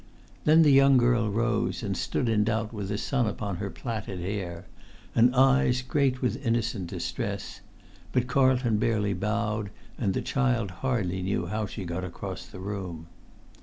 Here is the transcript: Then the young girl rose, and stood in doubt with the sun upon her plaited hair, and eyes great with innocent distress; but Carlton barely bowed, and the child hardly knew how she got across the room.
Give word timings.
Then 0.45 0.63
the 0.63 0.71
young 0.71 0.97
girl 0.97 1.29
rose, 1.29 1.83
and 1.83 1.95
stood 1.95 2.27
in 2.27 2.43
doubt 2.43 2.73
with 2.73 2.87
the 2.89 2.97
sun 2.97 3.27
upon 3.27 3.57
her 3.57 3.69
plaited 3.69 4.19
hair, 4.19 4.65
and 5.13 5.35
eyes 5.35 5.83
great 5.83 6.23
with 6.23 6.43
innocent 6.43 6.87
distress; 6.87 7.61
but 8.11 8.25
Carlton 8.25 8.77
barely 8.77 9.13
bowed, 9.13 9.69
and 9.99 10.15
the 10.15 10.21
child 10.23 10.71
hardly 10.81 11.21
knew 11.21 11.45
how 11.45 11.67
she 11.67 11.85
got 11.85 12.03
across 12.03 12.47
the 12.47 12.57
room. 12.59 13.09